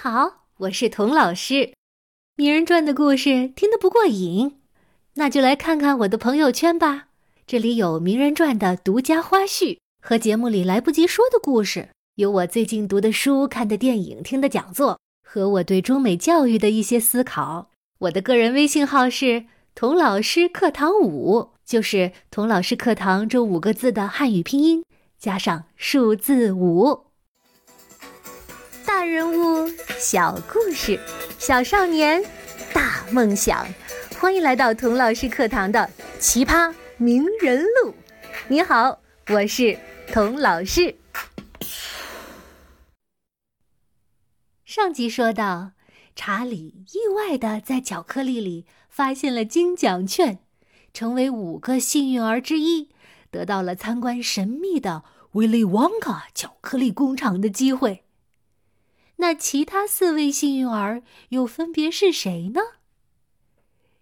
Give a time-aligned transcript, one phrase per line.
[0.00, 1.72] 好，我是童老师。
[2.36, 4.60] 名人传的故事听得不过瘾，
[5.14, 7.08] 那就来看看我的朋友圈吧。
[7.48, 17.70] 这里有名人传的独家花絮和节目里来不及说的故事，有我最近读的书、看的电影、听的讲座，和我对中美教育的一些思考。
[17.98, 24.84] 我的个人微信号是童老师课堂五，就是童老师课堂这五个字的汉语拼音
[25.18, 27.07] 加上数字五。
[29.08, 29.66] 人物，
[29.98, 31.00] 小故事，
[31.38, 32.22] 小少年，
[32.74, 33.66] 大梦想。
[34.20, 35.88] 欢迎来到童老师课堂的
[36.20, 37.94] 奇葩名人录。
[38.48, 39.00] 你好，
[39.30, 39.78] 我是
[40.12, 40.94] 童老师。
[44.66, 45.72] 上集说到，
[46.14, 50.40] 查理意外的在巧克力里发现了金奖券，
[50.92, 52.90] 成为五个幸运儿之一，
[53.30, 55.02] 得到了参观神秘的
[55.32, 58.04] 威利旺卡巧克力工厂的机会。
[59.20, 62.60] 那其他四位幸运儿又分别是谁呢？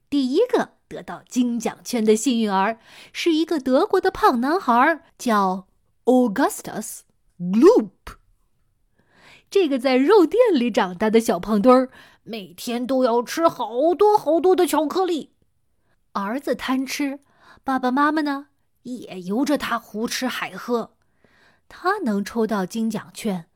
[0.08, 2.78] 第一个得到金奖券的幸运儿
[3.12, 5.66] 是一个德国的胖男孩，叫
[6.04, 7.00] Augustus
[7.38, 7.90] Gloop。
[9.50, 11.90] 这个在肉店里长大的小胖墩儿，
[12.22, 15.32] 每天都要吃好多好多的巧克力。
[16.12, 17.20] 儿子贪吃，
[17.64, 18.48] 爸爸妈妈呢
[18.82, 20.92] 也由着他胡吃海喝。
[21.68, 23.48] 他能抽到金奖券。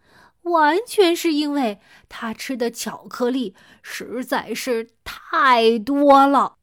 [0.42, 6.56] 完全是因为他吃的巧克力实在是太多了。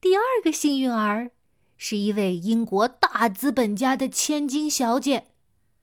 [0.00, 1.32] 第二个幸运儿
[1.76, 5.28] 是一位英国大资本家的千金小姐，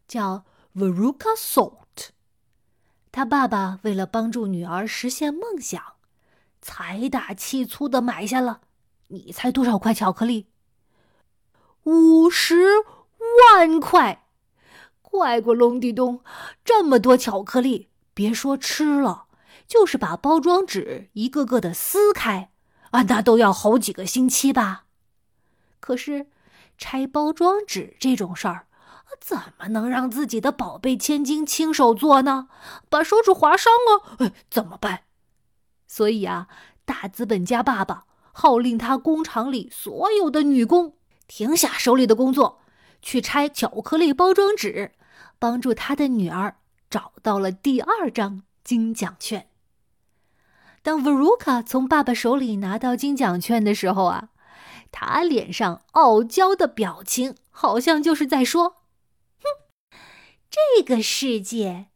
[0.07, 2.09] 叫 Veruca Salt。
[3.11, 5.81] 他爸爸为了帮助女儿实现梦想，
[6.61, 8.61] 财大气粗的买下了，
[9.07, 10.47] 你猜多少块巧克力？
[11.83, 12.65] 五十
[13.51, 14.26] 万块。
[15.17, 16.21] 怪过隆地咚，
[16.63, 19.25] 这么多巧克力，别说吃了，
[19.65, 22.51] 就是把包装纸一个个的撕开，
[22.91, 24.83] 啊，那都要好几个星期吧。
[25.79, 26.27] 可是，
[26.77, 28.67] 拆包装纸这种事儿，
[29.19, 32.47] 怎么能让自己的宝贝千金亲手做呢？
[32.87, 35.01] 把手指划伤了，怎么办？
[35.87, 36.47] 所以啊，
[36.85, 40.93] 大资本家爸爸号令他工厂里所有的女工
[41.27, 42.59] 停下手里的工作。
[42.99, 44.91] 去拆巧克力包装纸，
[45.39, 46.57] 帮助他的女儿
[46.89, 49.49] 找到了第二张金奖券。
[50.81, 54.29] 当 Veruca 从爸爸手里拿到金奖券的时候啊，
[54.91, 58.77] 他脸上傲娇的表情，好像就是在说
[59.43, 59.99] ：“哼，
[60.49, 61.87] 这个世界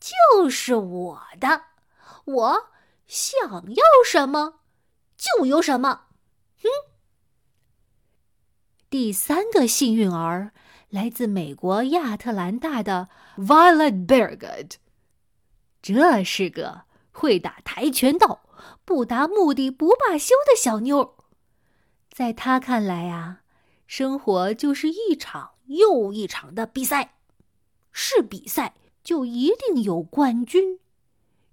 [0.00, 1.64] 就是我的，
[2.24, 2.68] 我
[3.06, 4.60] 想要什么
[5.16, 6.06] 就有什么。”
[6.62, 6.68] 哼。
[8.88, 10.52] 第三个幸运儿
[10.90, 14.72] 来自美国亚特兰大的 Violet Bergud，
[15.82, 18.40] 这是个会打跆拳道、
[18.84, 21.16] 不达目的不罢休的小妞。
[22.10, 23.42] 在她看来啊，
[23.86, 27.16] 生活就是一场又一场的比赛，
[27.92, 28.74] 是比赛
[29.04, 30.80] 就一定有冠军，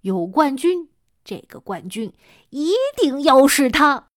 [0.00, 0.88] 有冠军，
[1.22, 2.12] 这个冠军
[2.50, 4.08] 一定要是他。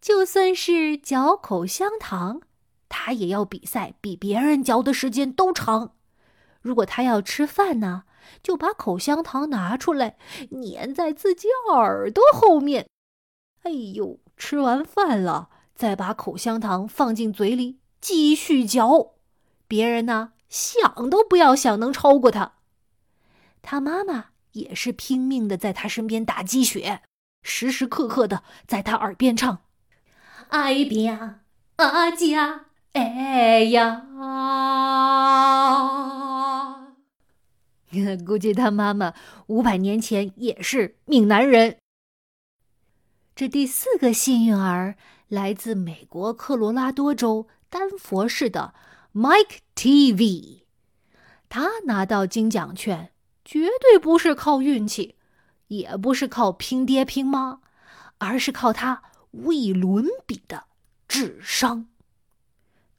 [0.00, 2.42] 就算是嚼口香糖，
[2.90, 5.94] 他也要比赛比别人嚼的时间都长。
[6.60, 8.02] 如果他要吃饭呢，
[8.42, 10.18] 就把口香糖拿出来
[10.50, 12.86] 粘在自己耳朵后面。
[13.62, 19.14] 哎呦，吃完饭了，再把口香糖放进嘴里继续嚼。
[19.66, 22.54] 别人呢，想都不要想能超过他。
[23.62, 27.02] 他妈妈也是拼命的在他身边打鸡血，
[27.42, 29.62] 时时刻刻的在他耳边唱。
[30.48, 31.40] 哎边
[31.76, 34.06] 阿家哎呀！
[38.26, 39.14] 估计他妈妈
[39.46, 41.76] 五百年前也是闽南人。
[43.34, 44.96] 这第四个幸运儿
[45.28, 48.74] 来自美国科罗拉多州丹佛市的
[49.14, 50.62] Mike TV，
[51.48, 53.12] 他拿到金奖券
[53.44, 55.16] 绝对不是靠运气，
[55.68, 57.60] 也不是靠拼爹拼妈，
[58.18, 59.02] 而是靠他。
[59.32, 60.64] 无以伦比的
[61.06, 61.86] 智商，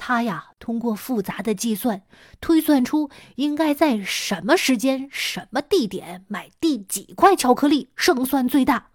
[0.04, 2.02] 他呀通过复杂的计算
[2.40, 8.88] 推算出应该在什么时间、什么地点买第几块巧克力胜算最大。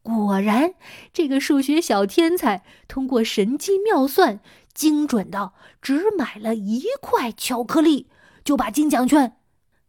[0.00, 0.72] 果然，
[1.12, 4.40] 这个数学小天才通过神机妙算，
[4.72, 5.52] 精准到
[5.82, 8.08] 只买了一块巧克力
[8.42, 9.36] 就把金奖券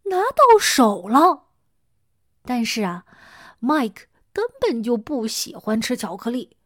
[0.08, 1.46] 拿到手了。
[2.44, 3.06] 但是啊
[3.62, 6.58] ，Mike 根本就不喜欢吃巧克力。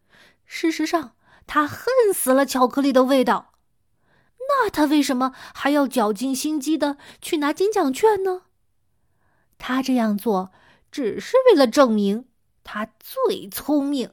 [0.44, 1.12] 事实上，
[1.46, 3.52] 他恨死了巧克力的味道。
[4.48, 8.42] 那他为什么还要绞尽心机的去拿金奖券呢？
[9.58, 10.52] 他这样做
[10.90, 12.26] 只是为了证明
[12.64, 14.12] 他最聪明，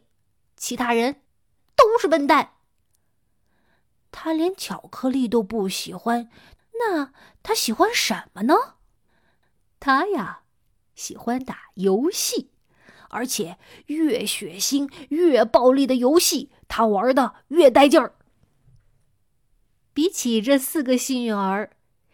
[0.57, 1.21] 其他人
[1.75, 2.51] 都是笨蛋。
[4.11, 6.29] 他连巧克力都不喜欢，
[6.79, 8.53] 那他喜欢什么呢？
[9.79, 10.41] 他呀，
[10.95, 12.51] 喜欢打游戏，
[13.09, 13.57] 而且
[13.87, 18.15] 越血腥、越暴力的游戏，他玩的越带劲儿。
[19.95, 21.71] 比起这四个幸运儿，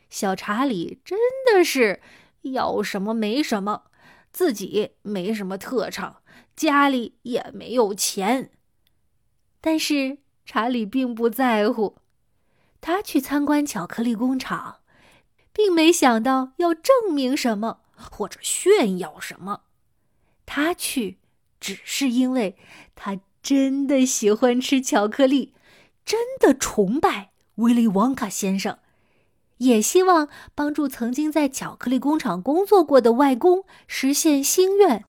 [0.10, 2.00] 小查理真的是
[2.44, 3.84] 要什么没什么，
[4.32, 6.22] 自己没什么特长，
[6.56, 8.52] 家里也没有钱。
[9.60, 10.20] 但是。
[10.44, 12.00] 查理并不在乎，
[12.82, 14.80] 他去参观巧克力工厂，
[15.54, 19.62] 并没想到要证明什么或者炫耀什么。
[20.46, 21.20] 他去
[21.62, 22.58] 只是因为
[22.96, 25.54] 他真的喜欢吃巧克力，
[26.04, 28.80] 真的崇拜威利旺卡先生，
[29.58, 35.06] 也希望帮助曾经在巧克力工厂工作过的外公实现心愿，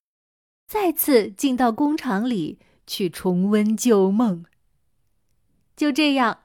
[0.67, 4.45] 再次进到工厂里去重温旧梦。
[5.77, 6.41] 就这样，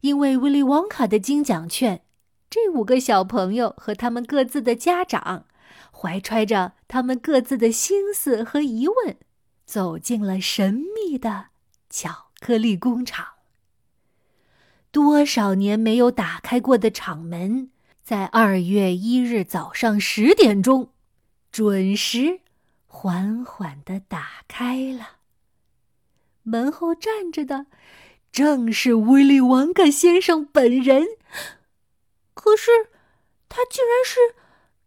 [0.00, 2.02] 因为威利旺卡的金奖券，
[2.50, 5.46] 这五个小朋友和他们各自的家长，
[5.92, 9.16] 怀揣着他们各自的心思和疑问，
[9.64, 11.46] 走进了神秘的
[11.88, 13.31] 巧克力工厂。
[14.92, 17.70] 多少年没有打开过的厂门，
[18.04, 20.90] 在二月一日早上十点钟，
[21.50, 22.40] 准时、
[22.86, 25.16] 缓缓的打开了。
[26.44, 27.66] 门后站着的。
[28.32, 31.06] 正是威利王卡先生本人，
[32.32, 32.70] 可是
[33.50, 34.34] 他竟然是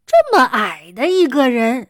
[0.03, 1.89] 这么矮的一个人，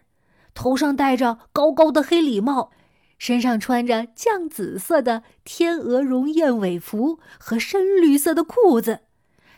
[0.54, 2.74] 头上戴着高高的黑礼帽，
[3.18, 9.02] 身上穿着酱紫色的天鹅绒燕尾服和深绿色的裤子，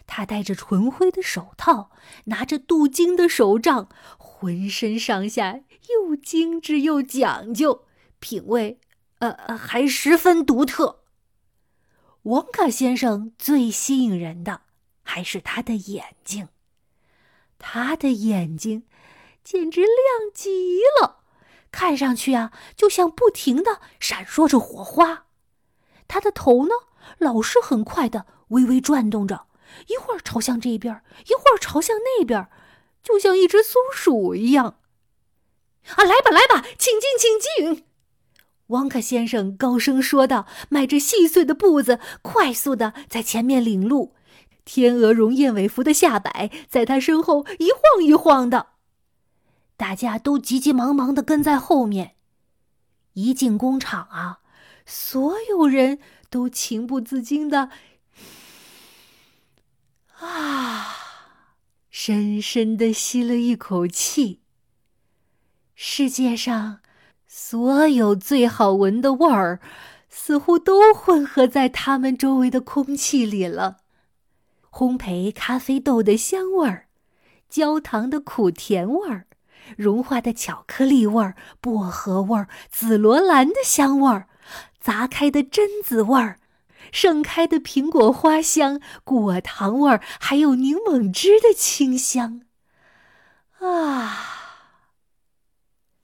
[0.06, 1.92] 他戴着纯灰的手套，
[2.26, 7.86] 拿着镀金的手杖，浑身上下又精致又讲究，
[8.20, 8.80] 品味
[9.20, 11.04] 呃还十分独特。
[12.24, 14.62] 王卡先生最吸引人的
[15.02, 16.50] 还是他的眼睛，
[17.58, 18.84] 他的眼睛
[19.44, 19.90] 简直亮
[20.34, 21.22] 极了，
[21.72, 25.26] 看上去啊，就像不停的闪烁着火花。
[26.08, 26.72] 他的头呢，
[27.18, 29.48] 老是很快的微微转动着，
[29.88, 32.48] 一会儿朝向这边，一会儿朝向那边，
[33.04, 34.78] 就像一只松鼠一样。
[35.96, 37.86] 啊，来吧，来吧，请进，请进。
[38.68, 44.14] 汪克先生高声说道，迈着细碎的步子，快速的在前面领路。
[44.66, 48.68] 天鹅绒燕尾服的下摆在他身后一晃一晃的，
[49.78, 52.16] 大家都急急忙忙的跟在后面。
[53.14, 54.40] 一进工厂啊，
[54.86, 57.70] 所有人都情不自禁的
[60.20, 60.96] 啊，
[61.90, 64.42] 深深的吸了一口气。
[65.74, 66.82] 世界上。
[67.30, 69.60] 所有最好闻的味儿，
[70.10, 73.82] 似乎都混合在他们周围的空气里了。
[74.72, 76.88] 烘焙咖啡豆的香味儿，
[77.50, 79.27] 焦糖的苦甜味儿，
[79.76, 84.28] 融化的巧克力味儿，薄荷味儿，紫罗兰的香味儿，
[84.80, 86.40] 砸开的榛子味儿，
[86.92, 92.42] 盛开的苹果花香，果糖味儿，还有柠檬汁的清香。
[93.60, 94.36] 啊！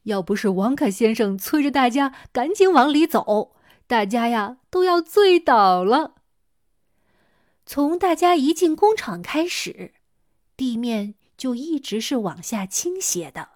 [0.04, 3.56] 要不是王卡先生催着大家赶紧往里走，
[3.88, 6.16] 大家呀都要醉倒了。
[7.66, 9.94] 从大家一进工厂开始，
[10.58, 13.53] 地面就一直是往下倾斜的。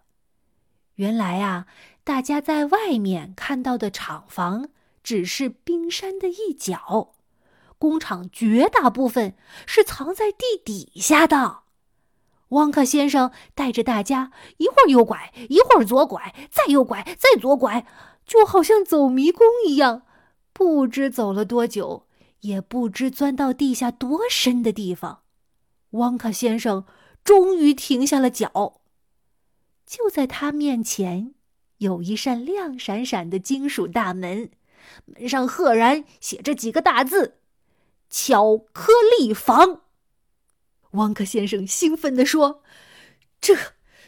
[0.98, 1.68] 原来啊，
[2.04, 4.70] 大家在外面看到的厂房
[5.04, 7.14] 只是冰山的一角，
[7.78, 9.36] 工厂绝大部分
[9.68, 11.60] 是藏在地底下的。
[12.50, 17.86] 汪克先生带着大家一会儿右拐，一会儿左拐，再右拐，再左拐，
[18.26, 20.02] 就好像走迷宫一样。
[20.52, 22.08] 不知走了多久，
[22.40, 25.20] 也不知钻到地下多深的地方。
[25.92, 26.86] 汪克先生
[27.24, 28.77] 终于停下了脚。
[29.88, 31.34] 就在他面前，
[31.78, 34.52] 有一扇亮闪闪的金属大门，
[35.06, 37.38] 门上赫然写着几个大字
[38.12, 39.84] ：“巧克力房。”
[40.92, 42.62] 汪克先生兴奋地说
[43.40, 43.56] ：“这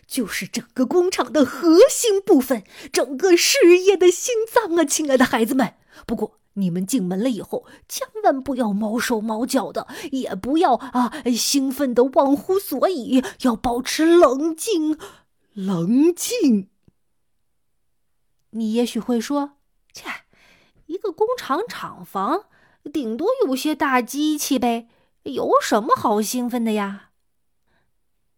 [0.05, 5.75] 就是整个工厂的核心部分，整个事业的心脏啊，亲爱的孩子们！
[6.05, 14.97] 不过你们进门了以后，千万不要毛手毛脚的，也不要啊兴奋的忘乎所以，要保持冷静，
[15.59, 16.69] 冷静。
[18.51, 19.57] 你也许会说，
[19.91, 20.09] 切，
[20.85, 22.45] 一个工厂厂房，
[22.93, 24.87] 顶多有些大机器呗。”
[25.23, 27.11] 有什么好兴奋的呀？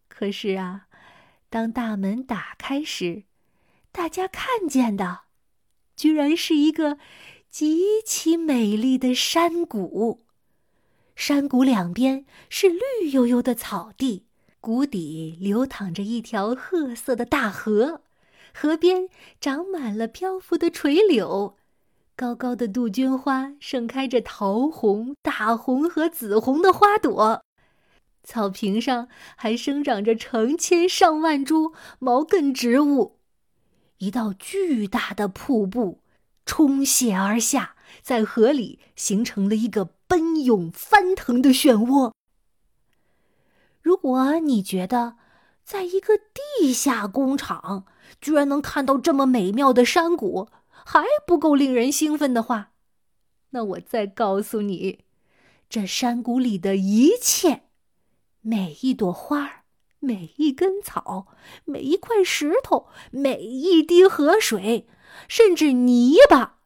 [0.07, 0.87] 可是啊，
[1.47, 3.25] 当大门打开时，
[3.91, 5.21] 大家看见的，
[5.95, 6.97] 居然是一个
[7.47, 10.25] 极其美丽的山谷。
[11.15, 14.25] 山谷两边是绿油油的草地，
[14.61, 18.01] 谷底流淌着一条褐色的大河，
[18.53, 21.57] 河边长满了漂浮的垂柳，
[22.15, 27.43] 高高的杜鹃花盛开着桃红、大红和紫红的花朵。
[28.23, 33.17] 草坪上还生长着成千上万株毛茛植物，
[33.97, 36.01] 一道巨大的瀑布
[36.45, 42.11] 冲泻而下，在河里形成了一个奔涌翻腾的漩涡。
[43.81, 45.15] 如果你觉得
[45.63, 47.85] 在一个地下工厂
[48.19, 52.71] 居然能看到这么美妙的山谷还不够令人兴奋的话，
[53.51, 54.99] 那我再告诉你，
[55.69, 57.63] 这山谷里的一切。
[58.41, 59.61] 每一朵花儿
[59.99, 61.27] 每一根草，
[61.63, 64.87] 每一块石头，每一滴河水，
[65.27, 66.57] 甚至泥巴，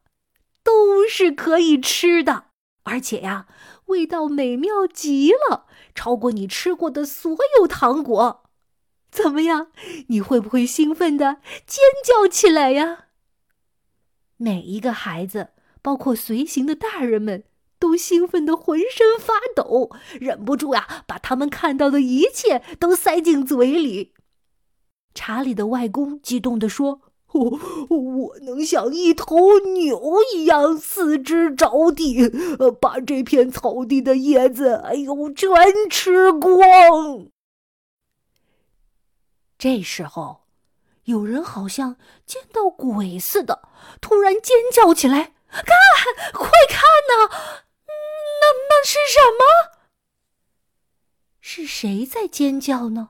[0.63, 2.45] 都是可以吃的。
[2.83, 3.47] 而且呀，
[3.85, 8.43] 味道美妙极了，超过你吃过的所有糖果。
[9.11, 9.71] 怎么样？
[10.07, 13.05] 你会不会兴奋的尖叫起来呀？
[14.37, 15.49] 每一个孩子，
[15.81, 17.45] 包括随行的大人们。
[17.77, 24.13] 都兴奋的浑身发抖，忍不住呀，把他们看到的一切都塞进嘴里。
[25.13, 27.01] 查理的外公激动地说
[27.33, 32.23] ：“我我能像一头牛一样四肢着地，
[32.59, 35.49] 呃，把这片草地的叶子，哎呦，全
[35.89, 37.27] 吃光。”
[39.57, 40.43] 这时候，
[41.05, 43.67] 有人好像见到鬼似的，
[43.99, 45.65] 突然尖叫起来：“看，
[46.33, 47.29] 快看呐！”
[47.87, 49.75] 那那是什么？
[51.41, 53.09] 是谁在尖叫呢？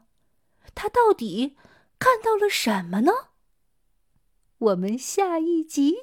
[0.73, 1.55] 他到底
[1.99, 3.11] 看到了什么呢？
[4.57, 5.95] 我们下一集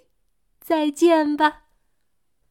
[0.61, 1.62] 再见吧。